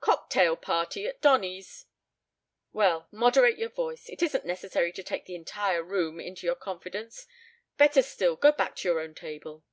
Cocktail 0.00 0.54
party 0.54 1.06
at 1.06 1.22
Donny's" 1.22 1.86
"Well, 2.74 3.08
moderate 3.10 3.56
your 3.56 3.70
voice. 3.70 4.06
It 4.10 4.22
isn't 4.22 4.44
necessary 4.44 4.92
to 4.92 5.02
take 5.02 5.24
the 5.24 5.34
entire 5.34 5.82
room 5.82 6.20
into 6.20 6.44
your 6.46 6.56
confidence. 6.56 7.26
Better 7.78 8.02
still, 8.02 8.36
go 8.36 8.52
back 8.52 8.76
to 8.76 8.88
your 8.90 9.00
own 9.00 9.14
table." 9.14 9.64